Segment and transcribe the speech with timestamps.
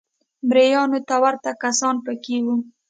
[0.47, 2.55] مریانو ته ورته کسان په کې وو